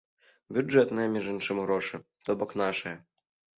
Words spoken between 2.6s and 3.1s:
нашыя.